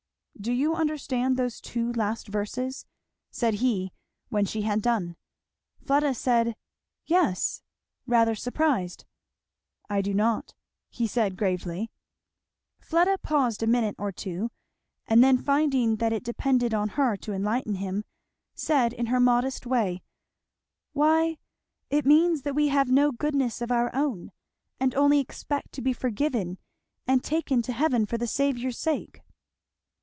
[0.39, 2.87] "Do you understand those two last verses?"
[3.29, 3.91] said he
[4.29, 5.15] when she had done.
[5.85, 6.55] Fleda said
[7.05, 7.61] "Yes!"
[8.07, 9.05] rather surprised.
[9.87, 10.55] "I do not,"
[10.89, 11.91] he said gravely.
[12.79, 14.49] Fleda paused a minute or two,
[15.05, 18.03] and then finding that it depended on her to enlighten him,
[18.55, 20.01] said in her modest way,
[20.93, 21.37] "Why
[21.91, 24.31] it means that we have no goodness of our own,
[24.79, 26.57] and only expect to be forgiven
[27.05, 29.21] and taken to heaven for the Saviour's sake."